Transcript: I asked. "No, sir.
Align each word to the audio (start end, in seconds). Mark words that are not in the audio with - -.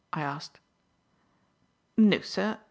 I 0.13 0.21
asked. 0.23 0.59
"No, 1.95 2.21
sir. 2.21 2.57